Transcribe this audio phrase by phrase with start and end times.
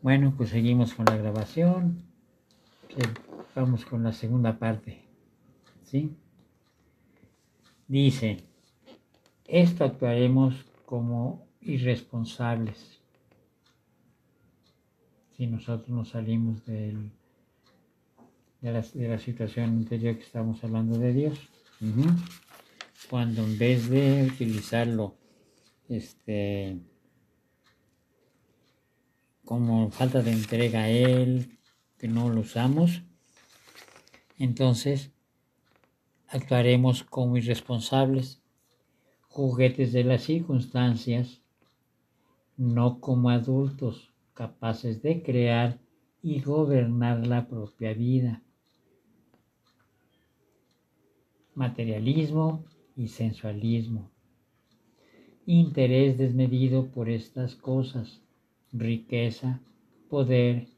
[0.00, 2.02] Bueno, pues seguimos con la grabación.
[3.54, 5.02] Vamos con la segunda parte.
[5.82, 6.14] ¿Sí?
[7.88, 8.44] Dice,
[9.44, 10.54] esto actuaremos
[10.86, 13.00] como irresponsables
[15.36, 17.10] si nosotros nos salimos del,
[18.60, 21.38] de, la, de, la, situación anterior que estamos hablando de Dios.
[23.10, 25.16] Cuando en vez de utilizarlo
[25.88, 26.78] este,
[29.48, 31.56] como falta de entrega a Él,
[31.96, 33.02] que no lo usamos,
[34.38, 35.10] entonces
[36.26, 38.42] actuaremos como irresponsables,
[39.26, 41.40] juguetes de las circunstancias,
[42.58, 45.78] no como adultos capaces de crear
[46.20, 48.42] y gobernar la propia vida.
[51.54, 54.10] Materialismo y sensualismo.
[55.46, 58.20] Interés desmedido por estas cosas
[58.72, 59.60] riqueza,
[60.08, 60.68] poder,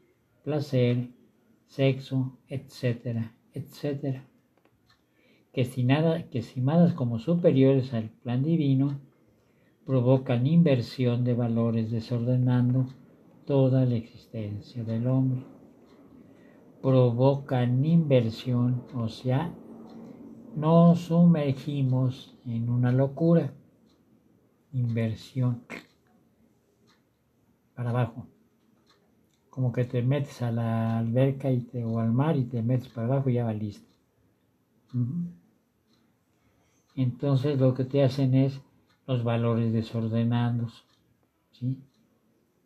[0.43, 1.09] placer,
[1.67, 4.27] sexo, etcétera, etcétera.
[5.53, 8.99] Que, si nada, que estimadas como superiores al plan divino,
[9.85, 12.87] provocan inversión de valores desordenando
[13.45, 15.43] toda la existencia del hombre.
[16.81, 19.53] Provocan inversión, o sea,
[20.55, 23.53] nos sumergimos en una locura.
[24.73, 25.63] Inversión
[27.81, 28.27] para abajo.
[29.49, 32.89] Como que te metes a la alberca y te, o al mar y te metes
[32.89, 33.89] para abajo y ya va listo.
[36.95, 38.61] Entonces lo que te hacen es
[39.07, 40.85] los valores desordenados,
[41.53, 41.75] ¿sí?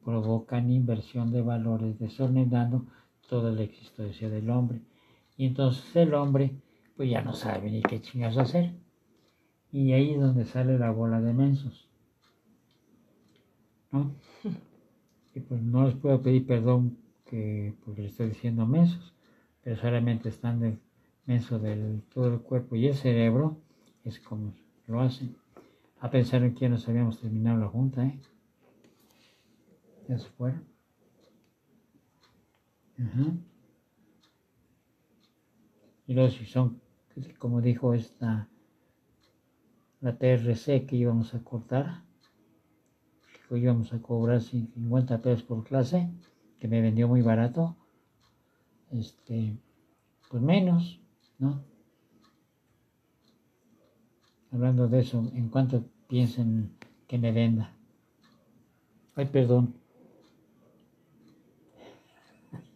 [0.04, 2.86] Provocan inversión de valores desordenando
[3.30, 4.82] toda la existencia del hombre.
[5.38, 6.60] Y entonces el hombre
[6.98, 8.74] pues ya no sabe ni qué chingas hacer.
[9.72, 11.88] Y ahí es donde sale la bola de mensos.
[13.94, 14.14] ¿No?
[15.36, 19.14] y pues no les puedo pedir perdón que porque les estoy diciendo mensos,
[19.62, 20.80] pero solamente están del
[21.26, 23.58] menso del todo el cuerpo y el cerebro,
[24.06, 24.54] es como
[24.88, 25.36] lo hacen.
[26.00, 28.20] A pensar en que nos habíamos terminado la junta, ¿eh?
[30.08, 30.64] Ya se fueron.
[36.08, 36.80] Y luego si son,
[37.40, 38.48] como dijo esta,
[40.00, 42.05] la TRC que íbamos a cortar,
[43.48, 46.10] que íbamos a cobrar 50 pesos por clase,
[46.60, 47.76] que me vendió muy barato,
[48.92, 49.58] este,
[50.30, 51.00] pues menos,
[51.38, 51.64] ¿no?
[54.52, 56.76] Hablando de eso, ¿en cuánto piensen
[57.08, 57.72] que me venda?
[59.16, 59.76] Ay, perdón.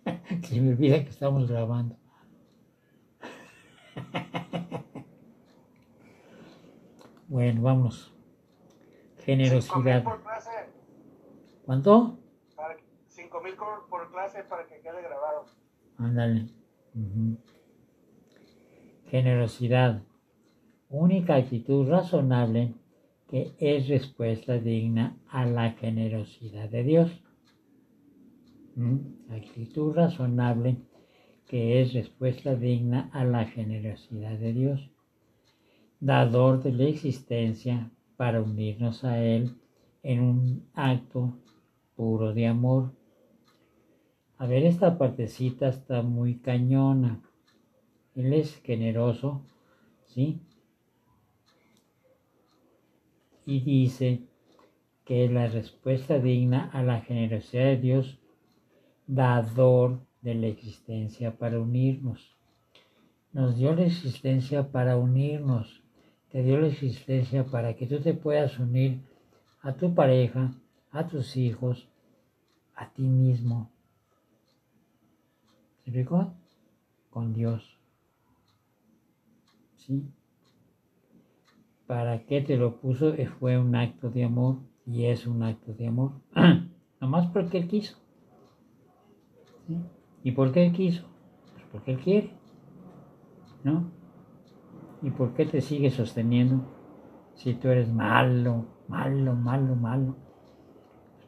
[0.44, 1.96] Se me olvida que estamos grabando.
[7.28, 8.12] bueno, vamos.
[9.26, 10.04] Generosidad.
[11.70, 12.18] ¿Cuánto?
[13.10, 13.54] Cinco mil
[13.92, 15.46] por clase para que quede grabado.
[15.98, 16.48] Ándale.
[19.06, 20.02] Generosidad.
[20.90, 22.74] Única actitud razonable
[23.28, 27.12] que es respuesta digna a la generosidad de Dios.
[29.30, 30.78] Actitud razonable
[31.48, 34.90] que es respuesta digna a la generosidad de Dios.
[36.00, 39.56] Dador de la existencia para unirnos a Él
[40.02, 41.38] en un acto
[42.00, 42.94] puro de amor.
[44.38, 47.22] A ver, esta partecita está muy cañona.
[48.16, 49.42] Él es generoso,
[50.06, 50.40] ¿sí?
[53.46, 54.22] Y dice
[55.04, 58.18] que es la respuesta digna a la generosidad de Dios,
[59.06, 62.38] dador de la existencia para unirnos.
[63.34, 65.84] Nos dio la existencia para unirnos,
[66.30, 69.02] te dio la existencia para que tú te puedas unir
[69.60, 70.54] a tu pareja,
[70.92, 71.88] a tus hijos,
[72.76, 73.70] a ti mismo.
[75.84, 76.34] ¿Se explicó?
[77.10, 77.78] Con Dios.
[79.78, 80.04] ¿Sí?
[81.88, 83.14] ¿Para qué te lo puso?
[83.16, 86.12] Eh, fue un acto de amor y es un acto de amor.
[87.02, 87.98] Nomás porque Él quiso.
[90.24, 91.06] ¿Y por qué Él quiso?
[91.54, 92.34] Pues porque Él quiere.
[93.64, 93.92] ¿No?
[95.02, 96.62] ¿Y por qué te sigue sosteniendo
[97.36, 100.29] si tú eres malo, malo, malo, malo?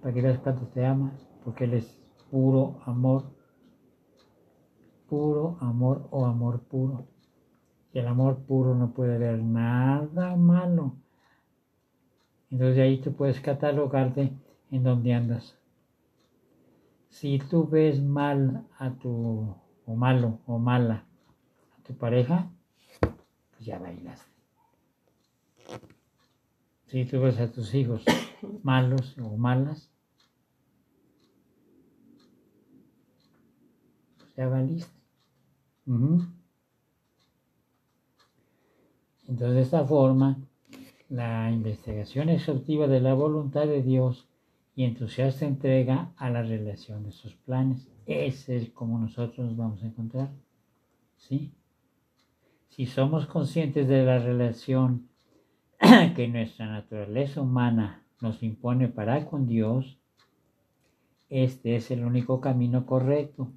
[0.02, 1.14] Para que veas cuánto te ama,
[1.44, 3.24] porque Él es puro amor,
[5.08, 7.08] puro amor o amor puro.
[7.94, 10.96] Y el amor puro no puede ver nada malo.
[12.50, 14.34] Entonces ahí tú puedes catalogarte
[14.72, 15.58] en donde andas.
[17.10, 19.56] Si tú ves mal a tu,
[19.86, 21.06] o malo o mala,
[21.78, 22.50] a tu pareja,
[23.52, 24.32] pues ya bailaste.
[26.86, 28.04] Si tú ves a tus hijos
[28.64, 29.91] malos o malas,
[34.36, 34.48] ya.
[35.86, 36.26] Ujú.
[39.28, 40.38] Entonces, de esta forma,
[41.10, 44.28] la investigación exhaustiva de la voluntad de Dios
[44.76, 47.88] y entusiasta entrega a la relación de sus planes.
[48.06, 50.30] Ese es como nosotros nos vamos a encontrar.
[51.18, 51.52] ¿Sí?
[52.70, 55.10] Si somos conscientes de la relación
[56.16, 59.98] que nuestra naturaleza humana nos impone para con Dios,
[61.30, 63.52] este es el único camino correcto.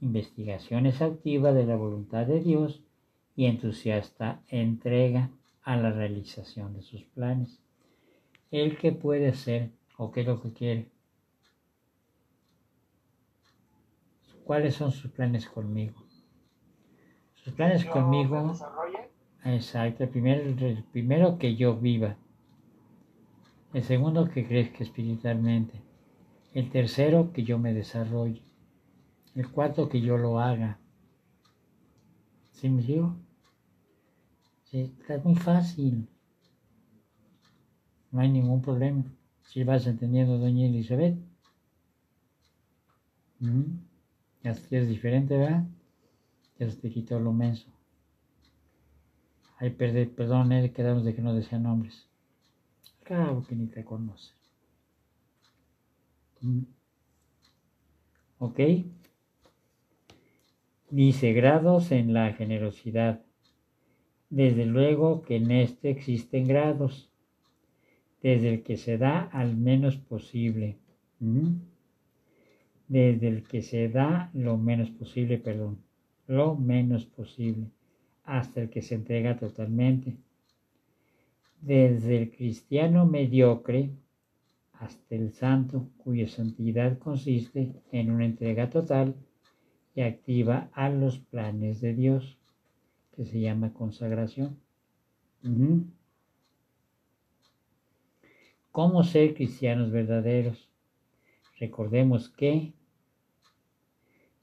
[0.00, 2.82] Investigación exhaustiva de la voluntad de Dios
[3.34, 5.30] y entusiasta entrega
[5.62, 7.60] a la realización de sus planes.
[8.50, 10.88] El que puede ser o qué es lo que quiere.
[14.44, 16.04] ¿Cuáles son sus planes conmigo?
[17.34, 18.54] Sus planes Yo conmigo,
[19.44, 22.16] exacto, el primero, el primero que yo viva.
[23.72, 25.82] El segundo que crezca espiritualmente.
[26.54, 28.45] El tercero que yo me desarrolle.
[29.36, 30.78] El cuarto que yo lo haga.
[32.52, 33.14] ¿Sí me digo?
[34.64, 36.08] Sí, está muy fácil.
[38.10, 39.04] No hay ningún problema.
[39.42, 41.18] Si vas entendiendo, doña Elizabeth.
[43.40, 43.62] ¿Mm?
[44.42, 45.66] Ya es diferente, ¿verdad?
[46.58, 47.66] Ya se te quitó lo menso.
[49.58, 52.06] Ay, perdón, perdón, eh, quedamos de que no decía nombres.
[53.04, 54.32] Claro que ni te conoce.
[56.40, 56.62] ¿Mm?
[58.38, 58.60] ¿Ok?
[60.90, 63.20] Dice grados en la generosidad.
[64.30, 67.10] Desde luego que en este existen grados,
[68.22, 70.76] desde el que se da al menos posible.
[71.18, 71.56] ¿Mm?
[72.86, 75.78] Desde el que se da lo menos posible, perdón,
[76.28, 77.66] lo menos posible,
[78.22, 80.16] hasta el que se entrega totalmente.
[81.60, 83.90] Desde el cristiano mediocre
[84.74, 89.16] hasta el santo, cuya santidad consiste en una entrega total
[90.04, 92.38] activa a los planes de Dios,
[93.14, 94.58] que se llama consagración.
[98.72, 100.68] ¿Cómo ser cristianos verdaderos?
[101.58, 102.74] Recordemos que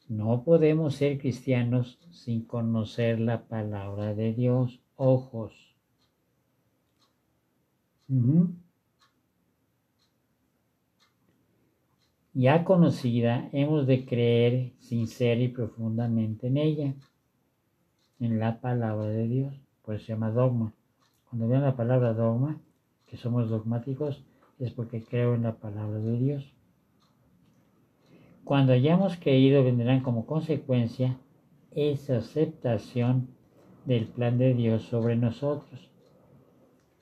[0.08, 4.80] no podemos ser cristianos sin conocer la palabra de Dios.
[4.96, 5.76] Ojos.
[12.36, 16.96] Ya conocida, hemos de creer sincera y profundamente en ella,
[18.20, 19.54] en la palabra de Dios.
[19.84, 20.74] Por eso se llama dogma.
[21.30, 22.60] Cuando vean la palabra dogma,
[23.06, 24.26] que somos dogmáticos,
[24.58, 26.54] es porque creo en la palabra de Dios.
[28.44, 31.20] Cuando hayamos creído, vendrán como consecuencia
[31.70, 33.28] esa aceptación
[33.86, 35.92] del plan de Dios sobre nosotros.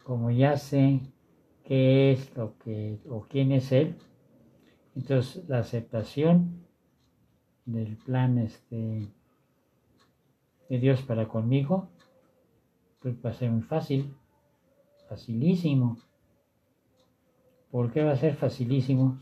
[0.04, 1.00] Como ya sé
[1.64, 3.96] qué es lo que o quién es Él,
[4.96, 6.66] entonces la aceptación
[7.66, 9.08] del plan este,
[10.70, 11.90] de Dios para conmigo,
[13.02, 14.14] pues va a ser muy fácil,
[15.08, 15.98] facilísimo.
[17.72, 19.20] ¿Por qué va a ser facilísimo?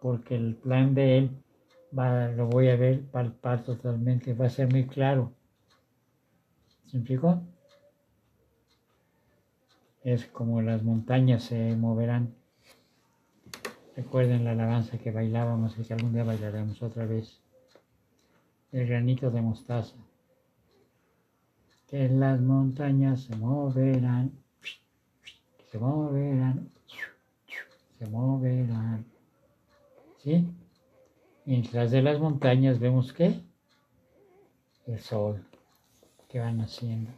[0.00, 1.30] Porque el plan de Él
[1.92, 5.32] lo voy a ver palpar totalmente, va a ser muy claro.
[6.86, 7.42] ¿Se explicó?
[10.02, 12.34] Es como las montañas se moverán.
[13.96, 17.40] Recuerden la alabanza que bailábamos y que algún día bailaremos otra vez.
[18.70, 19.96] El granito de mostaza.
[21.88, 24.32] Que las montañas se moverán,
[25.70, 26.70] se moverán,
[27.98, 29.04] se moverán.
[30.22, 30.48] ¿Sí?
[31.44, 33.42] Mientras de las montañas vemos que
[34.86, 35.44] el sol
[36.28, 37.10] que van haciendo.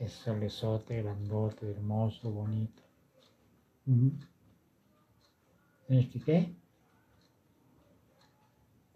[0.00, 2.82] Es solezote, grandote, hermoso, bonito.
[5.88, 5.94] Ujú.
[5.94, 6.54] ¿Me expliqué?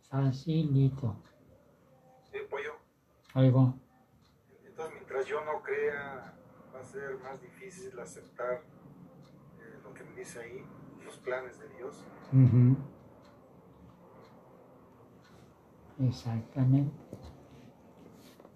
[0.09, 1.17] Facilito.
[2.31, 2.73] Sí, pollo.
[3.35, 3.75] Oigo.
[4.65, 6.35] Entonces, mientras yo no crea,
[6.75, 8.63] va a ser más difícil aceptar
[9.61, 10.63] eh, lo que me dice ahí,
[11.05, 12.05] los planes de Dios.
[12.33, 12.77] Ujú.
[15.99, 16.93] Exactamente.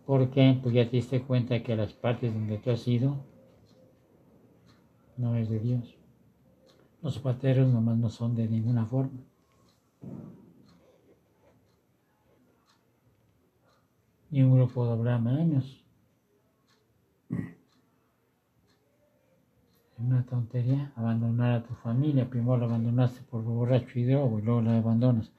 [0.04, 0.58] ¿Por qué?
[0.62, 3.16] Pues ya te diste cuenta que las partes donde tú has ido
[5.16, 5.99] no es de Dios.
[7.02, 9.18] Los pateros nomás no son de ninguna forma.
[14.30, 15.82] Ni un grupo de menos.
[17.30, 17.38] Es
[19.98, 22.28] una tontería abandonar a tu familia.
[22.28, 25.30] Primero la abandonaste por borracho y drogo y luego la abandonas.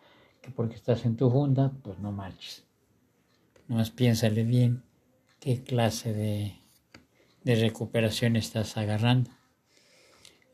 [0.42, 2.66] Que porque estás en tu junta, pues no marches.
[3.68, 4.82] Nomás piénsale bien
[5.40, 6.56] qué clase de,
[7.44, 9.30] de recuperación estás agarrando.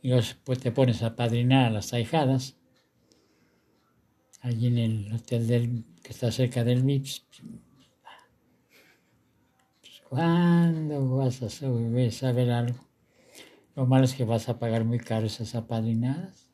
[0.02, 0.12] Y
[0.44, 2.56] pues te pones a padrinar a las ahijadas.
[4.42, 7.26] allí en el hotel del, que está cerca del MIPS.
[9.82, 12.88] Pues, ¿Cuándo vas a saber algo?
[13.76, 16.50] Lo malo es que vas a pagar muy caro esas apadrinadas.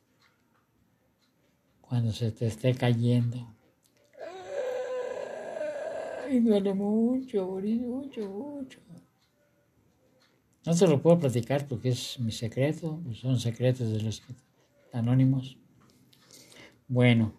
[1.81, 3.55] Cuando se te esté cayendo.
[6.25, 8.79] Ay, duele mucho, mucho, mucho.
[10.65, 14.23] No se lo puedo platicar porque es mi secreto, pues son secretos de los
[14.93, 15.57] anónimos.
[16.87, 17.33] Bueno.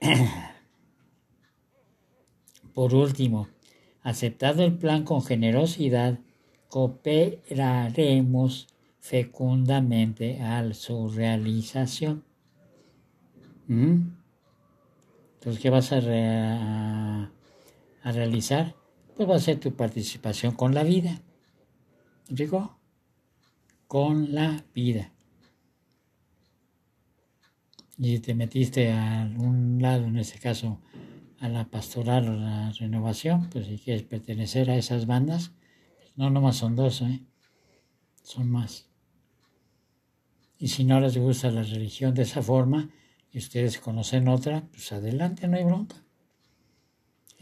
[2.72, 3.48] Por último,
[4.02, 6.18] aceptado el plan con generosidad,
[6.68, 12.24] cooperaremos fecundamente a su realización.
[13.68, 14.14] ¿Mm?
[15.34, 17.30] Entonces, ¿qué vas a,
[18.02, 18.74] a realizar?
[19.16, 21.20] Pues va a ser tu participación con la vida.
[22.28, 22.78] ¿Digo?
[23.86, 25.12] Con la vida.
[27.96, 30.80] Y te metiste a algún lado, en este caso
[31.38, 35.52] a la pastoral o la renovación, pues si quieres pertenecer a esas bandas,
[36.16, 37.22] no nomás son dos, ¿eh?
[38.22, 38.88] son más.
[40.58, 42.88] Y si no les gusta la religión de esa forma
[43.30, 46.03] y ustedes conocen otra, pues adelante, no hay bronca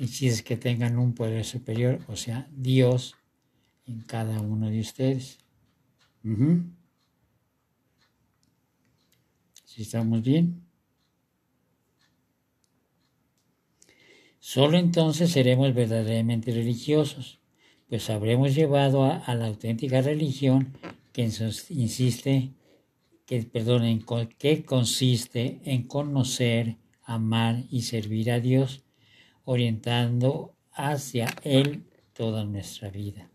[0.03, 3.15] y si es que tengan un poder superior, o sea, Dios
[3.87, 5.39] en cada uno de ustedes.
[9.65, 10.61] Si estamos bien.
[14.41, 17.39] Solo entonces seremos verdaderamente religiosos,
[17.89, 20.73] pues habremos llevado a, la auténtica religión
[21.13, 22.51] que insiste,
[23.25, 24.05] que, perdón,
[24.37, 28.83] que consiste en conocer, amar y servir a Dios
[29.45, 33.31] orientando hacia Él toda nuestra vida.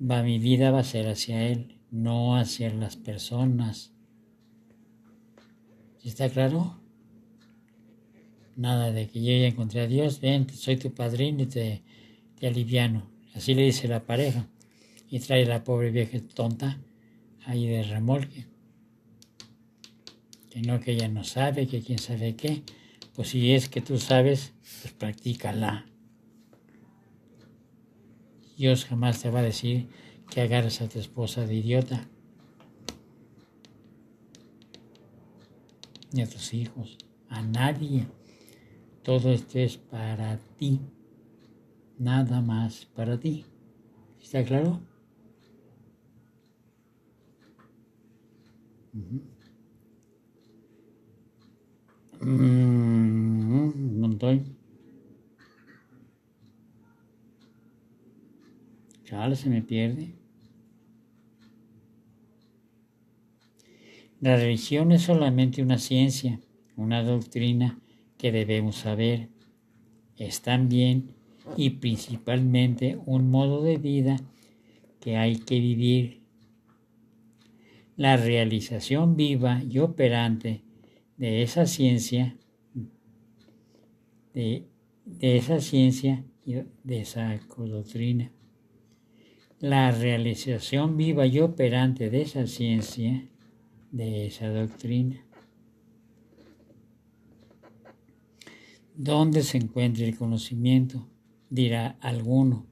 [0.00, 3.92] Va, mi vida va a ser hacia Él, no hacia las personas.
[6.02, 6.80] ¿Está claro?
[8.56, 11.82] Nada de que yo ya encontré a Dios, ven, soy tu padrino y te,
[12.38, 13.10] te aliviano.
[13.34, 14.48] Así le dice la pareja.
[15.08, 16.80] Y trae a la pobre vieja tonta
[17.44, 18.51] ahí de remolque
[20.52, 22.62] que no, que ella no sabe, que quién sabe qué.
[23.14, 25.86] Pues si es que tú sabes, pues practícala.
[28.58, 29.88] Dios jamás te va a decir
[30.30, 32.06] que agarres a tu esposa de idiota.
[36.12, 36.98] Ni a tus hijos,
[37.30, 38.06] a nadie.
[39.02, 40.80] Todo esto es para ti.
[41.98, 43.46] Nada más para ti.
[44.20, 44.82] ¿Está claro?
[52.24, 54.42] Mm, no estoy.
[59.04, 60.14] Chale, se me pierde.
[64.20, 66.40] La religión es solamente una ciencia,
[66.76, 67.80] una doctrina
[68.18, 69.28] que debemos saber.
[70.16, 71.16] Es también
[71.56, 74.16] y principalmente un modo de vida
[75.00, 76.20] que hay que vivir.
[77.96, 80.62] La realización viva y operante
[81.16, 82.36] de esa ciencia,
[84.34, 84.66] de,
[85.20, 86.54] esa ciencia y
[86.84, 88.32] de esa doctrina.
[89.60, 93.28] La realización viva y operante de esa ciencia,
[93.92, 95.24] de esa doctrina.
[98.94, 101.08] ¿Dónde se encuentra el conocimiento?
[101.48, 102.66] Dirá alguno.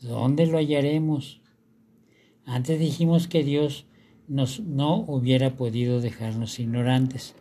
[0.00, 1.40] ¿Dónde lo hallaremos?
[2.44, 3.86] Antes dijimos que Dios
[4.28, 7.34] nos, no hubiera podido dejarnos ignorantes,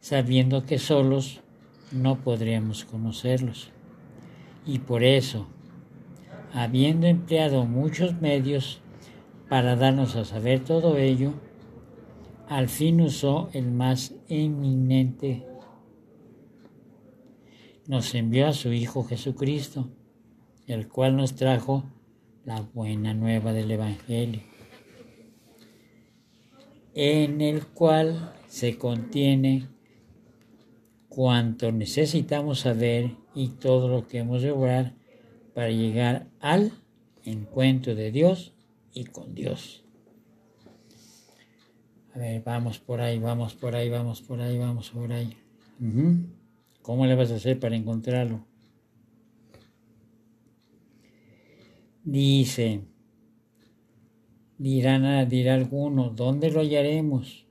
[0.00, 1.40] sabiendo que solos
[1.92, 3.70] no podríamos conocerlos.
[4.66, 5.46] Y por eso,
[6.52, 8.80] habiendo empleado muchos medios
[9.48, 11.32] para darnos a saber todo ello,
[12.48, 15.46] al fin usó el más eminente.
[17.86, 19.88] Nos envió a su Hijo Jesucristo,
[20.66, 21.84] el cual nos trajo
[22.44, 24.51] la buena nueva del Evangelio
[26.94, 29.68] en el cual se contiene
[31.08, 34.94] cuanto necesitamos saber y todo lo que hemos de obrar
[35.54, 36.72] para llegar al
[37.24, 38.54] encuentro de Dios
[38.92, 39.84] y con Dios.
[42.14, 45.36] A ver, vamos por ahí, vamos por ahí, vamos por ahí, vamos por ahí.
[46.82, 48.46] ¿Cómo le vas a hacer para encontrarlo?
[52.04, 52.82] Dice,
[54.62, 57.46] Dirán, dirá alguno, ¿dónde lo hallaremos?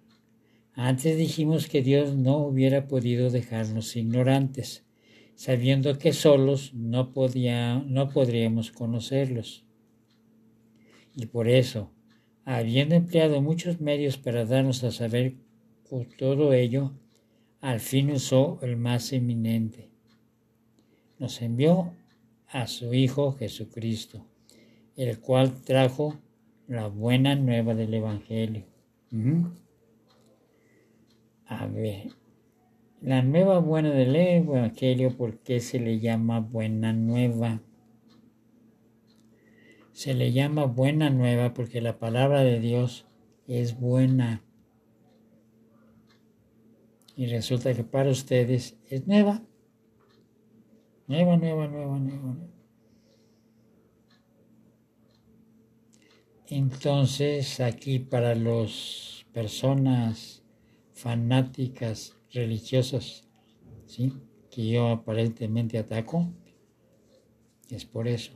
[0.74, 4.86] Antes dijimos que Dios no hubiera podido dejarnos ignorantes,
[5.36, 9.66] sabiendo que solos no, podía, no podríamos conocerlos.
[11.14, 11.92] Y por eso,
[12.46, 15.36] habiendo empleado muchos medios para darnos a saber
[16.18, 16.94] todo ello,
[17.60, 19.90] al fin usó el más eminente.
[21.20, 21.92] Nos envió
[22.48, 24.26] a su Hijo Jesucristo,
[24.96, 26.18] el cual trajo
[26.72, 28.64] la buena nueva del Evangelio.
[31.46, 32.14] A ver,
[33.02, 37.62] la nueva buena del Evangelio, ¿por qué se le llama buena nueva?
[39.92, 43.06] Se le llama buena nueva porque la palabra de Dios
[43.50, 44.42] es buena.
[47.18, 49.42] Y resulta que para ustedes es nueva.
[51.08, 52.38] Nueva, nueva, nueva, nueva.
[56.52, 60.44] Entonces aquí para las personas
[60.92, 63.24] fanáticas religiosas,
[63.86, 64.12] ¿sí?
[64.50, 66.30] que yo aparentemente ataco,
[67.70, 68.34] es por eso.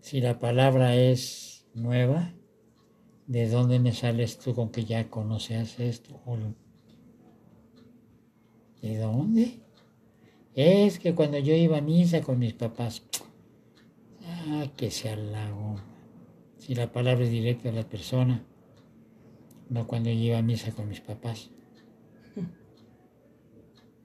[0.00, 2.34] Si la palabra es nueva,
[3.28, 6.20] ¿de dónde me sales tú con que ya conoces esto?
[8.82, 9.60] ¿De dónde?
[10.56, 13.04] Es que cuando yo iba a misa con mis papás,
[14.24, 15.76] ah, que se halago.
[16.68, 18.44] Si la palabra es directa a la persona,
[19.70, 21.50] no cuando yo iba a misa con mis papás.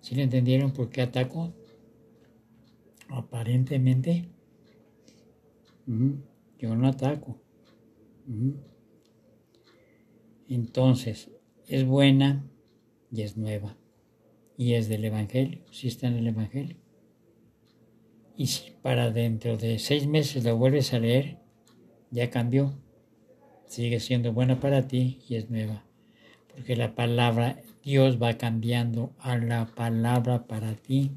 [0.00, 1.54] ¿Sí le entendieron por qué ataco?
[3.08, 4.28] Aparentemente,
[5.86, 7.40] yo no ataco.
[10.48, 11.30] Entonces,
[11.68, 12.44] es buena
[13.12, 13.76] y es nueva.
[14.56, 16.87] Y es del Evangelio, si está en el Evangelio.
[18.38, 21.38] Y si para dentro de seis meses lo vuelves a leer,
[22.12, 22.72] ya cambió.
[23.66, 25.84] Sigue siendo buena para ti y es nueva.
[26.46, 31.10] Porque la palabra Dios va cambiando a la palabra para ti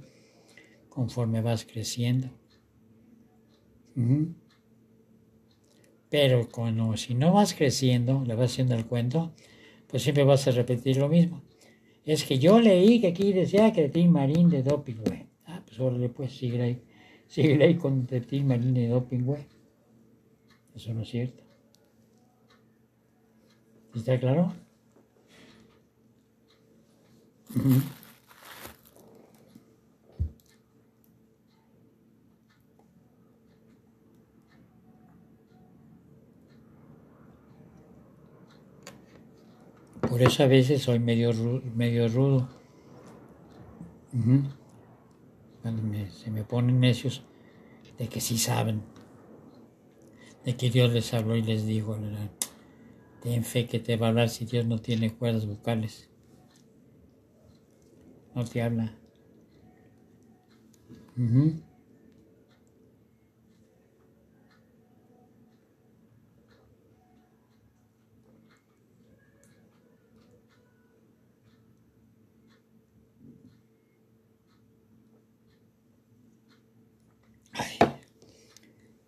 [0.89, 2.31] conforme vas creciendo.
[6.09, 9.31] Pero cuando si no vas creciendo, le vas haciendo el cuento,
[9.85, 11.43] pues siempre vas a repetir lo mismo.
[12.03, 15.27] Es que yo leí que aquí decía que Tim Marín de doping, güey.
[15.45, 16.81] Ah, pues órale, pues sigue ahí.
[17.31, 19.47] Sigue ahí con Tim Marín de doping, güey.
[20.75, 21.41] Eso no es cierto.
[23.95, 24.51] ¿Está claro?
[40.01, 41.31] Por eso a veces soy medio,
[41.75, 42.49] medio rudo.
[45.61, 47.23] Cuando se me ponen necios
[47.97, 48.81] de que sí saben,
[50.43, 51.97] de que Dios les habló y les dijo,
[53.21, 56.11] ten fe que te va a hablar si Dios no tiene cuerdas vocales
[58.33, 58.93] no te habla.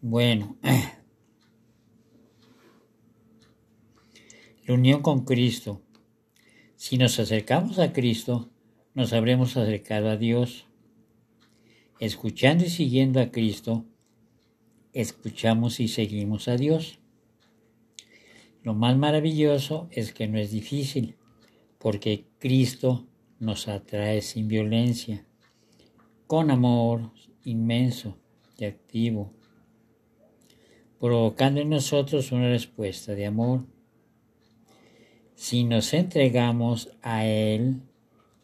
[0.06, 0.58] Bueno,
[4.68, 5.82] la unión con Cristo.
[6.76, 8.50] Si nos acercamos a Cristo,
[8.96, 10.68] nos habremos acercado a Dios.
[12.02, 13.86] Escuchando y siguiendo a Cristo,
[14.92, 17.00] escuchamos y seguimos a Dios.
[18.62, 21.16] Lo más maravilloso es que no es difícil,
[21.78, 23.08] porque Cristo
[23.40, 25.26] nos atrae sin violencia,
[26.28, 27.14] con amor
[27.46, 28.18] inmenso
[28.58, 29.32] y activo,
[31.04, 33.66] provocando en nosotros una respuesta de amor.
[35.36, 37.82] Si nos entregamos a Él,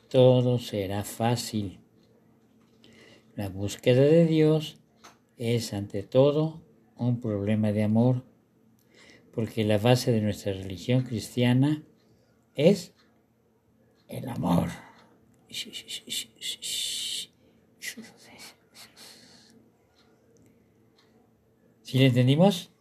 [0.09, 1.79] todo será fácil.
[3.37, 4.77] La búsqueda de Dios
[5.37, 6.61] es ante todo
[6.97, 8.25] un problema de amor,
[9.33, 11.81] porque la base de nuestra religión cristiana
[12.55, 12.93] es
[14.09, 14.67] el amor.
[21.89, 22.71] ¿Sí le entendimos?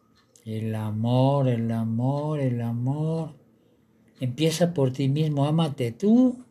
[0.45, 3.37] El amor, el amor, el amor.
[4.21, 6.45] Empieza por ti mismo, ámate tú.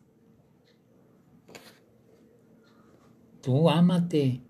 [3.42, 4.42] Tú ámate.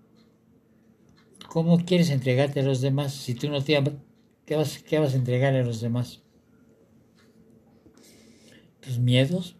[1.49, 3.93] ¿Cómo quieres entregarte a los demás si tú no te amas?
[4.43, 6.23] ¿Qué vas, qué vas a entregarle a los demás?
[8.79, 9.55] ¿Tus miedos?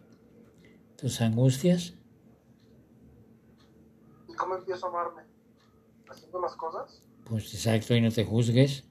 [0.96, 1.94] ¿Tus angustias?
[4.28, 5.22] ¿Y cómo empiezo a amarme?
[6.08, 7.04] ¿Haciendo las cosas?
[7.30, 8.84] Pues exacto, y no te juzgues.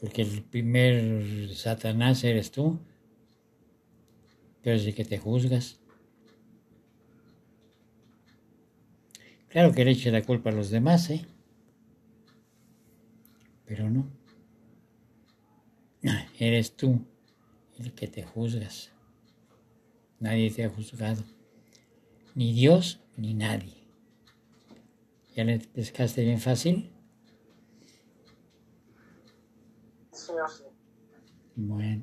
[0.00, 2.78] Porque el primer Satanás eres tú.
[4.62, 5.80] Pero sí que te juzgas.
[9.48, 11.26] Claro que le eche la culpa a los demás, ¿eh?
[13.68, 14.08] pero no.
[16.38, 17.04] Eres tú
[17.78, 18.92] el que te juzgas.
[20.20, 21.22] Nadie te ha juzgado.
[22.34, 23.77] Ni Dios ni nadie.
[25.38, 26.90] ¿Ya le pescaste bien fácil?
[30.10, 30.64] Señor, sí.
[31.54, 32.02] Bueno.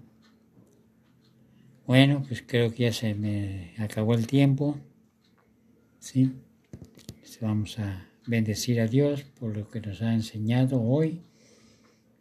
[1.86, 4.80] Bueno, pues creo que ya se me acabó el tiempo.
[6.00, 6.32] ¿Sí?
[7.22, 11.22] Este, Vamos a bendecir a Dios por lo que nos ha enseñado hoy.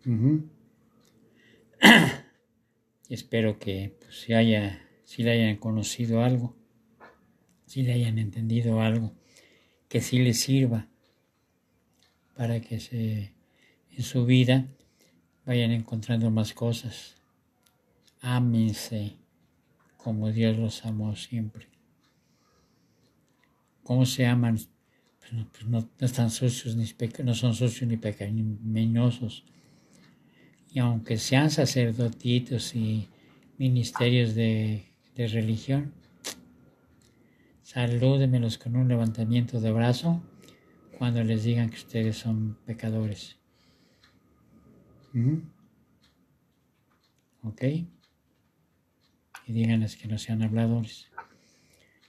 [3.09, 6.57] Espero que pues, si haya, si le hayan conocido algo,
[7.67, 9.13] si le hayan entendido algo,
[9.89, 10.89] que sí les sirva
[12.37, 13.33] para que
[13.91, 14.67] en su vida
[15.47, 17.15] vayan encontrando más cosas.
[18.21, 19.17] Ámense
[19.97, 21.67] como Dios los amó siempre.
[23.83, 24.59] ¿Cómo se aman?
[25.21, 26.87] Pues no, pues no- están sucios, ni
[27.23, 29.45] no son sucios ni pecaminosos.
[30.73, 33.09] Y aunque sean sacerdotitos y
[33.59, 35.93] ministerios de, de religión,
[37.63, 40.23] salúdemelos con un levantamiento de brazo
[40.99, 43.37] cuando les digan que ustedes son pecadores.
[45.13, 45.39] ¿Mm?
[47.43, 47.63] ¿Ok?
[49.47, 51.09] Y díganles que no sean habladores.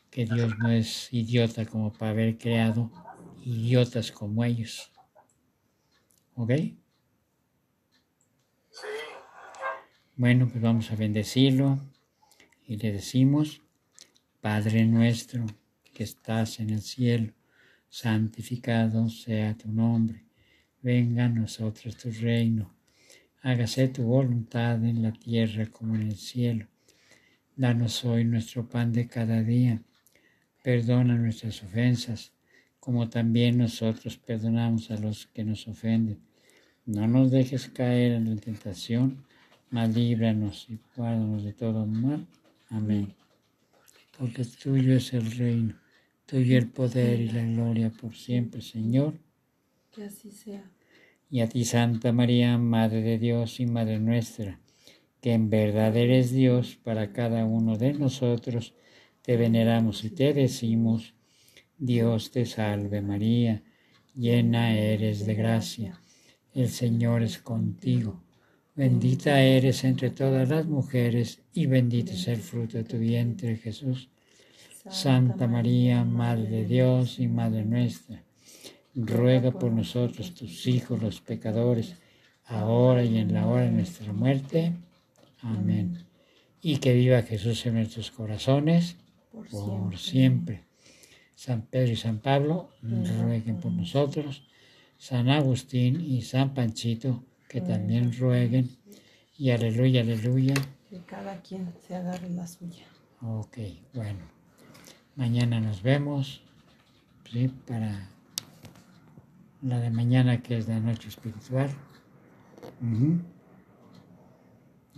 [0.09, 2.91] Que Dios no es idiota como para haber creado
[3.43, 4.91] idiotas como ellos.
[6.35, 6.51] ¿Ok?
[8.69, 8.87] Sí.
[10.15, 11.79] Bueno, pues vamos a bendecirlo
[12.65, 13.61] y le decimos,
[14.41, 15.45] Padre nuestro
[15.93, 17.33] que estás en el cielo,
[17.89, 20.25] santificado sea tu nombre,
[20.81, 22.73] venga a nosotros tu reino,
[23.41, 26.67] hágase tu voluntad en la tierra como en el cielo.
[27.55, 29.81] Danos hoy nuestro pan de cada día,
[30.61, 32.33] perdona nuestras ofensas,
[32.79, 36.19] como también nosotros perdonamos a los que nos ofenden.
[36.85, 39.25] No nos dejes caer en la tentación,
[39.71, 42.27] mas líbranos y guárdanos de todo mal.
[42.69, 43.13] Amén.
[44.17, 45.75] Porque tuyo es el reino,
[46.25, 49.19] tuyo el poder y la gloria por siempre, Señor.
[49.91, 50.69] Que así sea.
[51.29, 54.59] Y a ti, Santa María, Madre de Dios y Madre nuestra,
[55.21, 58.73] que en verdad eres Dios para cada uno de nosotros,
[59.21, 61.15] te veneramos y te decimos,
[61.77, 63.63] Dios te salve María,
[64.13, 65.99] llena eres de gracia,
[66.53, 68.23] el Señor es contigo,
[68.75, 74.09] bendita eres entre todas las mujeres y bendito es el fruto de tu vientre Jesús.
[74.89, 78.23] Santa María, Madre de Dios y Madre nuestra,
[78.93, 81.95] ruega por nosotros, tus hijos, los pecadores,
[82.45, 84.73] ahora y en la hora de nuestra muerte.
[85.41, 86.05] Amén.
[86.61, 88.97] Y que viva Jesús en nuestros corazones
[89.51, 90.63] por siempre.
[91.35, 94.43] San Pedro y San Pablo rueguen por nosotros.
[94.97, 98.69] San Agustín y San Panchito que también rueguen.
[99.37, 100.53] Y aleluya, aleluya.
[100.89, 102.85] Que cada quien se agarre la suya.
[103.21, 103.57] Ok,
[103.93, 104.34] bueno.
[105.15, 106.41] Mañana nos vemos.
[107.31, 107.47] ¿sí?
[107.67, 108.07] Para
[109.61, 111.69] la de mañana que es la noche espiritual.
[112.81, 113.19] Ujú.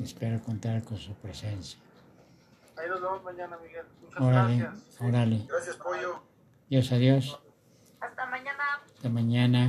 [0.04, 1.80] Espero contar con su presencia.
[2.78, 3.86] Ahí nos vemos mañana, Miguel.
[4.04, 5.02] Muchas Órale, gracias.
[5.02, 5.46] órale.
[5.48, 6.24] Gracias, Pollo.
[6.70, 7.40] Dios, adiós.
[8.00, 8.64] Hasta mañana.
[8.96, 9.66] Hasta mañana.